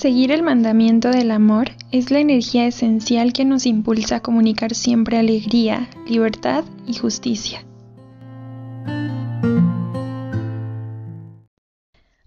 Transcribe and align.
Seguir 0.00 0.32
el 0.32 0.42
mandamiento 0.42 1.10
del 1.10 1.30
amor 1.30 1.72
es 1.92 2.10
la 2.10 2.20
energía 2.20 2.66
esencial 2.66 3.34
que 3.34 3.44
nos 3.44 3.66
impulsa 3.66 4.16
a 4.16 4.20
comunicar 4.20 4.74
siempre 4.74 5.18
alegría, 5.18 5.90
libertad 6.06 6.64
y 6.86 6.94
justicia. 6.94 7.66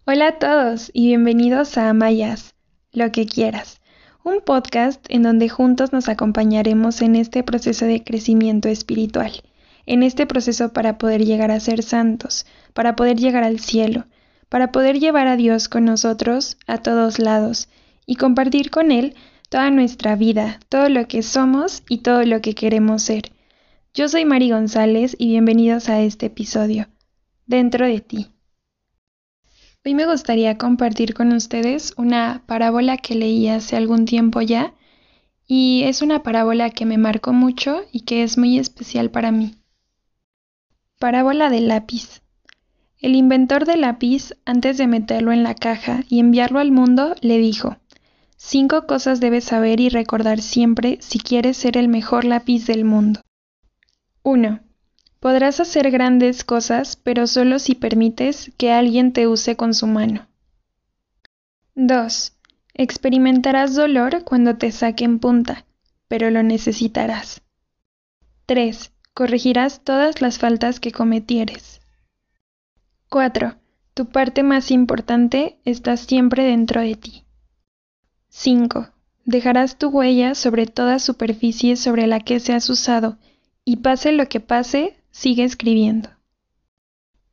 Hola 0.06 0.28
a 0.28 0.38
todos 0.38 0.92
y 0.94 1.08
bienvenidos 1.08 1.76
a 1.80 1.90
Amayas, 1.90 2.54
lo 2.92 3.12
que 3.12 3.26
quieras, 3.26 3.82
un 4.24 4.42
podcast 4.42 5.04
en 5.10 5.24
donde 5.24 5.50
juntos 5.50 5.92
nos 5.92 6.10
acompañaremos 6.10 7.02
en 7.02 7.16
este 7.16 7.42
proceso 7.42 7.86
de 7.86 8.04
crecimiento 8.04 8.70
espiritual, 8.70 9.32
en 9.88 10.04
este 10.04 10.28
proceso 10.28 10.74
para 10.74 11.00
poder 11.00 11.26
llegar 11.26 11.50
a 11.50 11.60
ser 11.60 11.82
santos, 11.82 12.46
para 12.74 12.96
poder 12.96 13.18
llegar 13.18 13.44
al 13.44 13.60
cielo, 13.60 14.06
para 14.54 14.72
poder 14.72 15.00
llevar 15.00 15.26
a 15.26 15.36
Dios 15.36 15.68
con 15.68 15.84
nosotros 15.84 16.58
a 16.68 16.78
todos 16.78 17.18
lados 17.18 17.70
y 18.06 18.18
compartir 18.18 18.70
con 18.70 18.92
Él 18.92 19.16
toda 19.50 19.72
nuestra 19.72 20.16
vida, 20.16 20.60
todo 20.70 20.90
lo 20.90 21.08
que 21.08 21.24
somos 21.24 21.82
y 21.90 22.04
todo 22.04 22.24
lo 22.24 22.40
que 22.40 22.54
queremos 22.54 23.02
ser. 23.02 23.32
Yo 23.96 24.08
soy 24.08 24.26
Mari 24.26 24.52
González 24.52 25.16
y 25.18 25.30
bienvenidos 25.30 25.90
a 25.90 26.02
este 26.02 26.28
episodio, 26.28 26.88
Dentro 27.48 27.88
de 27.88 28.00
ti. 28.02 28.28
Hoy 29.84 29.96
me 29.96 30.06
gustaría 30.06 30.56
compartir 30.60 31.16
con 31.16 31.34
ustedes 31.34 31.96
una 31.98 32.44
parábola 32.46 32.98
que 32.98 33.16
leí 33.16 33.48
hace 33.48 33.76
algún 33.76 34.06
tiempo 34.06 34.40
ya 34.42 34.76
y 35.48 35.82
es 35.86 36.04
una 36.04 36.22
parábola 36.22 36.70
que 36.70 36.86
me 36.86 37.00
marcó 37.00 37.34
mucho 37.34 37.82
y 37.92 38.02
que 38.02 38.22
es 38.22 38.38
muy 38.38 38.60
especial 38.60 39.10
para 39.10 39.32
mí. 39.32 39.56
Parábola 41.00 41.50
del 41.50 41.70
lápiz. 41.70 42.23
El 43.04 43.16
inventor 43.16 43.66
del 43.66 43.82
lápiz, 43.82 44.34
antes 44.46 44.78
de 44.78 44.88
meterlo 44.88 45.34
en 45.34 45.44
la 45.44 45.56
caja 45.56 46.06
y 46.08 46.22
enviarlo 46.22 46.60
al 46.60 46.72
mundo, 46.72 47.16
le 47.20 47.38
dijo, 47.38 47.76
Cinco 48.38 48.88
cosas 48.88 49.20
debes 49.20 49.44
saber 49.44 49.82
y 49.82 49.90
recordar 49.90 50.42
siempre 50.42 51.00
si 51.02 51.20
quieres 51.20 51.58
ser 51.58 51.76
el 51.76 51.90
mejor 51.90 52.24
lápiz 52.24 52.66
del 52.66 52.86
mundo. 52.86 53.20
1. 54.22 54.62
Podrás 55.20 55.60
hacer 55.60 55.92
grandes 55.92 56.46
cosas, 56.46 56.96
pero 56.96 57.28
solo 57.28 57.60
si 57.60 57.76
permites 57.76 58.54
que 58.56 58.72
alguien 58.72 59.12
te 59.12 59.28
use 59.28 59.58
con 59.58 59.74
su 59.74 59.86
mano. 59.86 60.26
2. 61.76 62.38
Experimentarás 62.74 63.76
dolor 63.76 64.24
cuando 64.24 64.56
te 64.56 64.72
saquen 64.72 65.20
punta, 65.20 65.66
pero 66.08 66.32
lo 66.32 66.42
necesitarás. 66.42 67.42
3. 68.46 68.94
Corregirás 69.14 69.82
todas 69.84 70.22
las 70.22 70.40
faltas 70.40 70.80
que 70.80 70.94
cometieres. 70.94 71.83
4. 73.14 73.56
Tu 73.94 74.08
parte 74.08 74.42
más 74.42 74.72
importante 74.72 75.60
está 75.66 75.98
siempre 75.98 76.46
dentro 76.46 76.82
de 76.82 76.96
ti. 76.96 77.26
5. 78.30 78.90
Dejarás 79.24 79.78
tu 79.78 79.90
huella 79.90 80.34
sobre 80.34 80.66
toda 80.66 80.98
superficie 80.98 81.76
sobre 81.76 82.08
la 82.08 82.22
que 82.22 82.40
seas 82.40 82.68
usado, 82.72 83.20
y 83.64 83.78
pase 83.78 84.14
lo 84.14 84.28
que 84.30 84.40
pase, 84.40 84.98
sigue 85.12 85.44
escribiendo. 85.44 86.10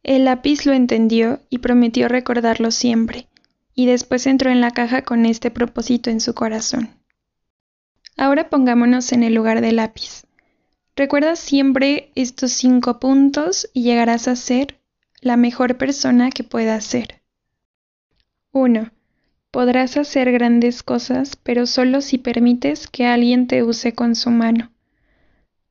El 0.02 0.26
lápiz 0.26 0.66
lo 0.66 0.74
entendió 0.74 1.40
y 1.48 1.60
prometió 1.60 2.08
recordarlo 2.08 2.72
siempre, 2.72 3.28
y 3.74 3.86
después 3.86 4.26
entró 4.26 4.50
en 4.50 4.60
la 4.60 4.72
caja 4.72 5.00
con 5.00 5.24
este 5.24 5.50
propósito 5.50 6.10
en 6.10 6.20
su 6.20 6.34
corazón. 6.34 6.90
Ahora 8.18 8.50
pongámonos 8.50 9.12
en 9.12 9.22
el 9.22 9.32
lugar 9.32 9.62
del 9.62 9.76
lápiz. 9.76 10.24
Recuerda 10.94 11.36
siempre 11.36 12.12
estos 12.16 12.52
cinco 12.52 13.00
puntos 13.00 13.70
y 13.72 13.84
llegarás 13.84 14.28
a 14.28 14.36
ser 14.36 14.79
la 15.22 15.36
mejor 15.36 15.76
persona 15.76 16.30
que 16.30 16.44
puedas 16.44 16.82
ser. 16.82 17.20
1. 18.52 18.90
Podrás 19.50 19.98
hacer 19.98 20.32
grandes 20.32 20.82
cosas, 20.82 21.36
pero 21.36 21.66
solo 21.66 22.00
si 22.00 22.16
permites 22.16 22.88
que 22.88 23.04
alguien 23.04 23.46
te 23.46 23.62
use 23.62 23.92
con 23.92 24.14
su 24.14 24.30
mano. 24.30 24.70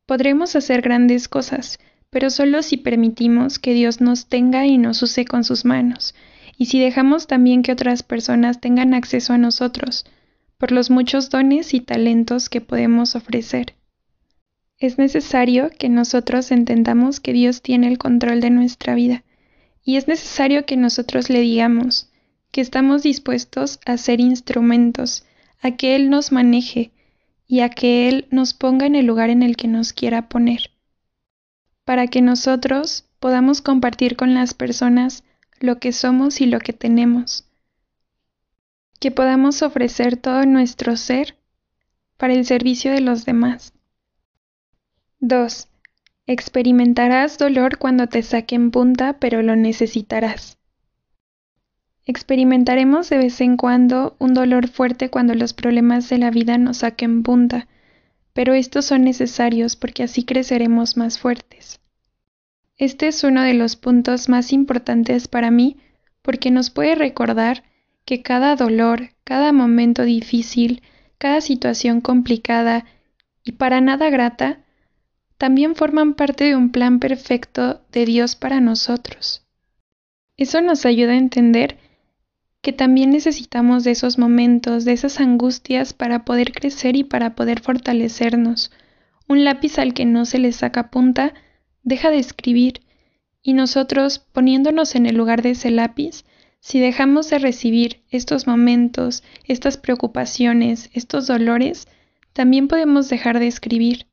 Podremos 0.05 0.55
hacer 0.55 0.81
grandes 0.81 1.27
cosas, 1.27 1.79
pero 2.11 2.29
solo 2.29 2.61
si 2.61 2.77
permitimos 2.77 3.57
que 3.57 3.73
Dios 3.73 4.01
nos 4.01 4.27
tenga 4.27 4.67
y 4.67 4.77
nos 4.77 5.01
use 5.01 5.25
con 5.25 5.43
sus 5.43 5.65
manos, 5.65 6.13
y 6.57 6.67
si 6.67 6.79
dejamos 6.79 7.25
también 7.25 7.63
que 7.63 7.71
otras 7.71 8.03
personas 8.03 8.61
tengan 8.61 8.93
acceso 8.93 9.33
a 9.33 9.39
nosotros, 9.39 10.05
por 10.59 10.71
los 10.71 10.91
muchos 10.91 11.31
dones 11.31 11.73
y 11.73 11.79
talentos 11.79 12.49
que 12.49 12.61
podemos 12.61 13.15
ofrecer. 13.15 13.73
Es 14.77 14.99
necesario 14.99 15.71
que 15.71 15.89
nosotros 15.89 16.51
entendamos 16.51 17.19
que 17.19 17.33
Dios 17.33 17.63
tiene 17.63 17.87
el 17.87 17.97
control 17.97 18.41
de 18.41 18.51
nuestra 18.51 18.93
vida 18.93 19.23
y 19.83 19.97
es 19.97 20.07
necesario 20.07 20.65
que 20.65 20.77
nosotros 20.77 21.29
le 21.29 21.39
digamos 21.39 22.09
que 22.51 22.61
estamos 22.61 23.03
dispuestos 23.03 23.79
a 23.85 23.97
ser 23.97 24.19
instrumentos, 24.19 25.25
a 25.61 25.71
que 25.71 25.95
Él 25.95 26.09
nos 26.09 26.31
maneje 26.31 26.91
y 27.47 27.61
a 27.61 27.69
que 27.69 28.09
Él 28.09 28.27
nos 28.31 28.53
ponga 28.53 28.85
en 28.85 28.95
el 28.95 29.05
lugar 29.05 29.29
en 29.29 29.43
el 29.43 29.55
que 29.55 29.67
nos 29.67 29.93
quiera 29.93 30.29
poner, 30.29 30.71
para 31.85 32.07
que 32.07 32.21
nosotros 32.21 33.05
podamos 33.19 33.61
compartir 33.61 34.15
con 34.15 34.33
las 34.33 34.53
personas 34.53 35.23
lo 35.59 35.79
que 35.79 35.91
somos 35.91 36.41
y 36.41 36.45
lo 36.45 36.59
que 36.59 36.73
tenemos, 36.73 37.45
que 38.99 39.11
podamos 39.11 39.61
ofrecer 39.61 40.17
todo 40.17 40.45
nuestro 40.45 40.95
ser 40.97 41.37
para 42.17 42.33
el 42.33 42.45
servicio 42.45 42.91
de 42.91 43.01
los 43.01 43.25
demás. 43.25 43.73
2. 45.19 45.67
Experimentarás 46.31 47.39
dolor 47.39 47.79
cuando 47.79 48.05
te 48.05 48.21
saquen 48.21 48.69
punta, 48.69 49.13
pero 49.13 49.41
lo 49.41 49.55
necesitarás. 49.55 50.59
Experimentaremos 52.05 53.09
de 53.09 53.17
vez 53.17 53.41
en 53.41 53.57
cuando 53.57 54.15
un 54.19 54.35
dolor 54.35 54.67
fuerte 54.67 55.09
cuando 55.09 55.33
los 55.33 55.55
problemas 55.55 56.07
de 56.07 56.19
la 56.19 56.29
vida 56.29 56.59
nos 56.59 56.77
saquen 56.77 57.23
punta, 57.23 57.67
pero 58.33 58.53
estos 58.53 58.85
son 58.85 59.05
necesarios 59.05 59.75
porque 59.75 60.03
así 60.03 60.23
creceremos 60.23 60.97
más 60.97 61.17
fuertes. 61.17 61.79
Este 62.77 63.07
es 63.07 63.23
uno 63.23 63.41
de 63.41 63.55
los 63.55 63.75
puntos 63.75 64.29
más 64.29 64.53
importantes 64.53 65.27
para 65.27 65.49
mí 65.49 65.77
porque 66.21 66.51
nos 66.51 66.69
puede 66.69 66.93
recordar 66.93 67.63
que 68.05 68.21
cada 68.21 68.55
dolor, 68.55 69.15
cada 69.23 69.51
momento 69.51 70.03
difícil, 70.03 70.83
cada 71.17 71.41
situación 71.41 72.01
complicada 72.01 72.85
y 73.43 73.53
para 73.53 73.81
nada 73.81 74.11
grata, 74.11 74.59
también 75.39 75.73
forman 75.73 76.15
parte 76.15 76.43
de 76.43 76.55
un 76.57 76.69
plan 76.69 76.99
perfecto 76.99 77.81
de 77.93 78.05
Dios 78.05 78.35
para 78.35 78.59
nosotros. 78.59 79.45
Eso 80.35 80.61
nos 80.61 80.85
ayuda 80.85 81.13
a 81.13 81.17
entender 81.17 81.77
que 82.61 82.73
también 82.73 83.11
necesitamos 83.11 83.85
de 83.85 83.91
esos 83.91 84.17
momentos, 84.17 84.83
de 84.83 84.91
esas 84.91 85.21
angustias 85.21 85.93
para 85.93 86.25
poder 86.25 86.51
crecer 86.51 86.97
y 86.97 87.05
para 87.05 87.35
poder 87.35 87.61
fortalecernos. 87.61 88.69
Un 89.29 89.45
lápiz 89.45 89.79
al 89.79 89.93
que 89.93 90.03
no 90.03 90.25
se 90.25 90.39
le 90.39 90.51
saca 90.51 90.91
punta 90.91 91.33
deja 91.83 92.11
de 92.11 92.19
escribir 92.19 92.81
y 93.41 93.53
nosotros, 93.53 94.19
poniéndonos 94.19 94.93
en 94.95 95.05
el 95.05 95.15
lugar 95.15 95.41
de 95.41 95.51
ese 95.51 95.71
lápiz, 95.71 96.25
si 96.59 96.81
dejamos 96.81 97.29
de 97.29 97.39
recibir 97.39 98.03
estos 98.11 98.45
momentos, 98.45 99.23
estas 99.45 99.77
preocupaciones, 99.77 100.89
estos 100.93 101.27
dolores, 101.27 101.87
también 102.33 102.67
podemos 102.67 103.07
dejar 103.07 103.39
de 103.39 103.47
escribir. 103.47 104.09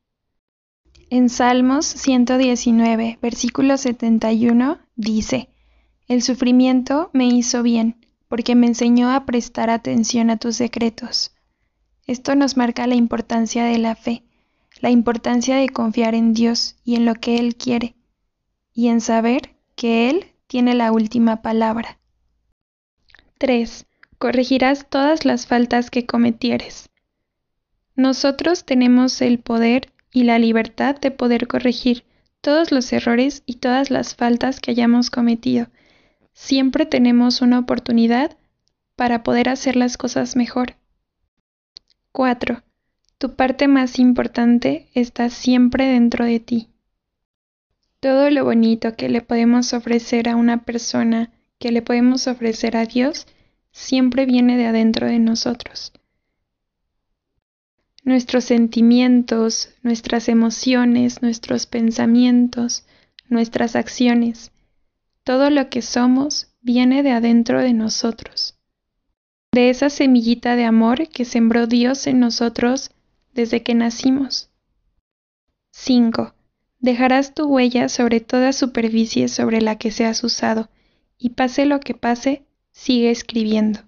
En 1.09 1.29
Salmos 1.29 1.85
119, 1.85 3.17
versículo 3.21 3.77
71, 3.77 4.79
dice, 4.97 5.47
El 6.09 6.21
sufrimiento 6.21 7.09
me 7.13 7.27
hizo 7.27 7.63
bien, 7.63 8.05
porque 8.27 8.55
me 8.55 8.67
enseñó 8.67 9.09
a 9.11 9.25
prestar 9.25 9.69
atención 9.69 10.29
a 10.29 10.35
tus 10.35 10.57
secretos. 10.57 11.31
Esto 12.07 12.35
nos 12.35 12.57
marca 12.57 12.87
la 12.87 12.95
importancia 12.95 13.63
de 13.63 13.77
la 13.77 13.95
fe, 13.95 14.23
la 14.81 14.89
importancia 14.89 15.55
de 15.55 15.69
confiar 15.69 16.13
en 16.13 16.33
Dios 16.33 16.75
y 16.83 16.95
en 16.95 17.05
lo 17.05 17.15
que 17.15 17.37
Él 17.37 17.55
quiere, 17.55 17.95
y 18.73 18.89
en 18.89 18.99
saber 18.99 19.55
que 19.77 20.09
Él 20.09 20.25
tiene 20.47 20.75
la 20.75 20.91
última 20.91 21.41
palabra. 21.41 21.99
3. 23.37 23.85
Corregirás 24.17 24.89
todas 24.89 25.23
las 25.23 25.47
faltas 25.47 25.89
que 25.89 26.05
cometieres. 26.05 26.89
Nosotros 27.95 28.65
tenemos 28.65 29.21
el 29.21 29.39
poder 29.39 29.93
y 30.11 30.23
la 30.23 30.39
libertad 30.39 30.95
de 30.95 31.11
poder 31.11 31.47
corregir 31.47 32.03
todos 32.41 32.71
los 32.71 32.91
errores 32.93 33.43
y 33.45 33.55
todas 33.55 33.91
las 33.91 34.15
faltas 34.15 34.59
que 34.59 34.71
hayamos 34.71 35.09
cometido. 35.09 35.67
Siempre 36.33 36.85
tenemos 36.85 37.41
una 37.41 37.59
oportunidad 37.59 38.37
para 38.95 39.23
poder 39.23 39.49
hacer 39.49 39.75
las 39.75 39.97
cosas 39.97 40.35
mejor. 40.35 40.75
4. 42.11 42.63
Tu 43.17 43.35
parte 43.35 43.67
más 43.67 43.99
importante 43.99 44.87
está 44.93 45.29
siempre 45.29 45.87
dentro 45.87 46.25
de 46.25 46.39
ti. 46.39 46.69
Todo 47.99 48.29
lo 48.29 48.43
bonito 48.45 48.95
que 48.95 49.09
le 49.09 49.21
podemos 49.21 49.73
ofrecer 49.73 50.29
a 50.29 50.35
una 50.35 50.63
persona, 50.63 51.31
que 51.59 51.71
le 51.71 51.81
podemos 51.81 52.27
ofrecer 52.27 52.77
a 52.77 52.85
Dios, 52.85 53.27
siempre 53.71 54.25
viene 54.25 54.57
de 54.57 54.67
adentro 54.67 55.07
de 55.07 55.19
nosotros 55.19 55.91
nuestros 58.07 58.45
sentimientos, 58.45 59.69
nuestras 59.83 60.29
emociones, 60.29 61.21
nuestros 61.21 61.65
pensamientos, 61.65 62.85
nuestras 63.27 63.75
acciones. 63.75 64.53
Todo 65.25 65.49
lo 65.49 65.69
que 65.69 65.81
somos 65.81 66.47
viene 66.61 67.03
de 67.03 67.11
adentro 67.11 67.61
de 67.61 67.73
nosotros. 67.73 68.55
de 69.51 69.69
esa 69.71 69.89
semillita 69.89 70.55
de 70.55 70.65
amor 70.65 71.09
que 71.09 71.25
sembró 71.25 71.67
Dios 71.67 72.05
en 72.07 72.19
nosotros 72.19 72.91
desde 73.33 73.63
que 73.63 73.73
nacimos. 73.73 74.51
5. 75.71 76.33
Dejarás 76.79 77.33
tu 77.33 77.47
huella 77.47 77.89
sobre 77.89 78.19
toda 78.21 78.53
superficie 78.53 79.27
sobre 79.27 79.61
la 79.61 79.77
que 79.77 79.91
seas 79.91 80.23
usado, 80.23 80.69
y 81.17 81.31
pase 81.31 81.65
lo 81.65 81.79
que 81.79 81.93
pase, 81.93 82.43
sigue 82.71 83.09
escribiendo. 83.09 83.86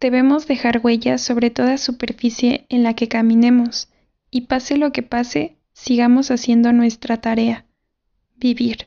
Debemos 0.00 0.46
dejar 0.46 0.80
huellas 0.82 1.20
sobre 1.20 1.50
toda 1.50 1.76
superficie 1.76 2.64
en 2.68 2.82
la 2.82 2.94
que 2.94 3.08
caminemos, 3.08 3.88
y 4.30 4.42
pase 4.42 4.78
lo 4.78 4.92
que 4.92 5.02
pase, 5.02 5.56
sigamos 5.72 6.30
haciendo 6.30 6.72
nuestra 6.72 7.20
tarea, 7.20 7.66
vivir. 8.36 8.86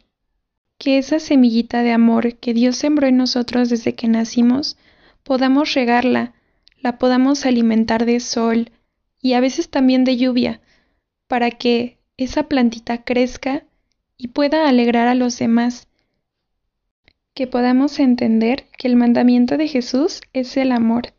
Que 0.80 0.98
esa 0.98 1.19
semillita 1.19 1.83
de 1.83 1.92
amor 1.92 2.36
que 2.38 2.54
Dios 2.54 2.77
sembró 2.77 3.07
en 3.07 3.18
nosotros 3.18 3.69
desde 3.69 3.94
que 3.94 4.07
nacimos, 4.07 4.77
podamos 5.24 5.74
regarla, 5.74 6.33
la 6.81 6.98
podamos 6.98 7.45
alimentar 7.45 8.06
de 8.06 8.19
sol 8.19 8.71
y 9.21 9.33
a 9.33 9.39
veces 9.39 9.69
también 9.69 10.04
de 10.04 10.18
lluvia, 10.18 10.62
para 11.27 11.51
que 11.51 12.00
esa 12.18 12.44
plantita 12.44 13.04
crezca 13.04 13.63
y 14.18 14.30
pueda 14.30 14.68
alegrar 14.68 15.07
a 15.07 15.15
los 15.15 15.38
demás. 15.38 15.88
Que 17.33 17.47
podamos 17.47 18.00
entender 18.00 18.65
que 18.77 18.88
el 18.88 18.95
mandamiento 18.95 19.57
de 19.57 19.68
Jesús 19.68 20.21
es 20.33 20.56
el 20.56 20.71
amor. 20.71 21.13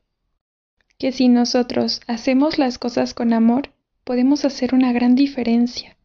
Que 0.99 1.11
si 1.11 1.28
nosotros 1.28 2.00
hacemos 2.06 2.58
las 2.58 2.78
cosas 2.78 3.14
con 3.14 3.32
amor, 3.32 3.70
podemos 4.05 4.44
hacer 4.44 4.75
una 4.75 4.93
gran 4.93 5.16
diferencia. 5.16 5.96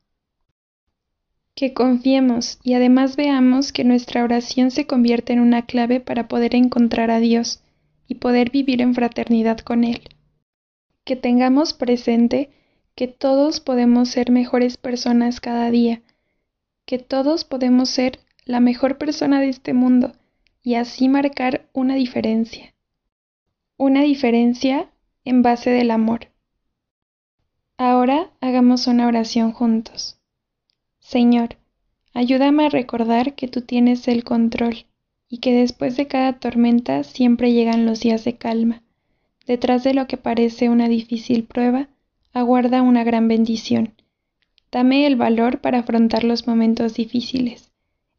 Que 1.53 1.73
confiemos 1.73 2.57
y 2.63 2.73
además 2.73 3.17
veamos 3.17 3.71
que 3.71 3.83
nuestra 3.83 4.23
oración 4.23 4.71
se 4.71 4.87
convierte 4.87 5.33
en 5.33 5.41
una 5.41 5.65
clave 5.65 5.99
para 5.99 6.27
poder 6.27 6.55
encontrar 6.55 7.11
a 7.11 7.19
Dios 7.19 7.61
y 8.07 8.15
poder 8.15 8.49
vivir 8.49 8.81
en 8.81 8.95
fraternidad 8.95 9.59
con 9.59 9.83
Él. 9.83 10.01
Que 11.03 11.15
tengamos 11.15 11.73
presente 11.73 12.49
que 12.95 13.07
todos 13.07 13.59
podemos 13.59 14.09
ser 14.09 14.31
mejores 14.31 14.77
personas 14.77 15.39
cada 15.39 15.69
día, 15.69 16.01
que 16.85 16.97
todos 16.97 17.45
podemos 17.45 17.89
ser 17.89 18.19
la 18.49 18.59
mejor 18.59 18.97
persona 18.97 19.39
de 19.39 19.47
este 19.47 19.75
mundo 19.75 20.11
y 20.63 20.73
así 20.73 21.07
marcar 21.07 21.69
una 21.71 21.93
diferencia. 21.93 22.73
Una 23.77 24.01
diferencia 24.01 24.89
en 25.23 25.43
base 25.43 25.69
del 25.69 25.91
amor. 25.91 26.31
Ahora 27.77 28.31
hagamos 28.41 28.87
una 28.87 29.05
oración 29.05 29.51
juntos. 29.51 30.17
Señor, 30.97 31.57
ayúdame 32.15 32.65
a 32.65 32.69
recordar 32.69 33.35
que 33.35 33.47
tú 33.47 33.61
tienes 33.61 34.07
el 34.07 34.23
control 34.23 34.87
y 35.29 35.37
que 35.37 35.53
después 35.53 35.95
de 35.95 36.07
cada 36.07 36.39
tormenta 36.39 37.03
siempre 37.03 37.53
llegan 37.53 37.85
los 37.85 37.99
días 37.99 38.23
de 38.23 38.37
calma. 38.37 38.81
Detrás 39.45 39.83
de 39.83 39.93
lo 39.93 40.07
que 40.07 40.17
parece 40.17 40.69
una 40.69 40.89
difícil 40.89 41.43
prueba, 41.43 41.87
aguarda 42.33 42.81
una 42.81 43.03
gran 43.03 43.27
bendición. 43.27 43.93
Dame 44.71 45.05
el 45.05 45.17
valor 45.17 45.61
para 45.61 45.81
afrontar 45.81 46.23
los 46.23 46.47
momentos 46.47 46.95
difíciles. 46.95 47.68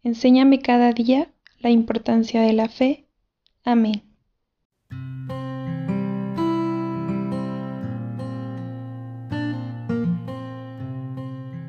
Enséñame 0.03 0.61
cada 0.61 0.93
día 0.93 1.31
la 1.59 1.71
importancia 1.71 2.43
de 2.43 2.53
la 2.53 2.69
fe. 2.69 3.07
Amén. 3.65 4.03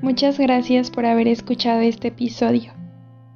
Muchas 0.02 0.38
gracias 0.40 0.92
por 0.92 1.06
haber 1.06 1.28
escuchado 1.28 1.82
este 1.82 2.10
episodio. 2.10 2.74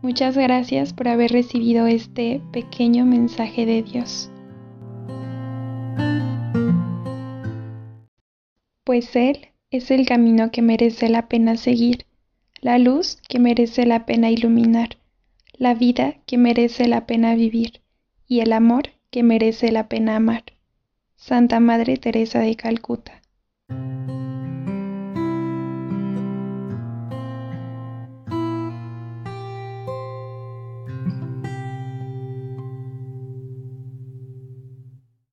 Muchas 0.02 0.38
gracias 0.38 0.94
por 0.94 1.08
haber 1.08 1.32
recibido 1.32 1.88
este 1.88 2.42
pequeño 2.52 3.06
mensaje 3.06 3.66
de 3.66 3.82
Dios. 3.82 4.30
pues 8.86 9.16
Él 9.16 9.48
es 9.72 9.92
el 9.92 10.06
camino 10.06 10.52
que 10.52 10.62
merece 10.62 11.10
la 11.10 11.28
pena 11.28 11.58
seguir, 11.58 12.06
la 12.66 12.80
luz 12.80 13.20
que 13.30 13.38
merece 13.38 13.86
la 13.86 14.08
pena 14.08 14.32
iluminar, 14.32 14.98
la 15.54 15.76
vida 15.76 16.16
que 16.26 16.40
merece 16.40 16.88
la 16.88 17.06
pena 17.06 17.36
vivir 17.36 17.84
y 18.28 18.40
el 18.40 18.52
amor 18.54 18.90
que 19.12 19.22
merece 19.22 19.72
la 19.72 19.88
pena 19.88 20.16
amar. 20.16 20.46
Santa 21.16 21.60
Madre 21.60 21.98
Teresa 21.98 22.40
de 22.40 22.56
Calcuta. 22.56 23.22